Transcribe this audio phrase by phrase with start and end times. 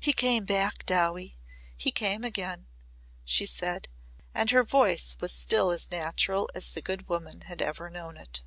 [0.00, 1.36] "He came back, Dowie.
[1.76, 2.66] He came again,"
[3.24, 3.86] she said.
[4.34, 8.42] And her voice was still as natural as the good woman had ever known it.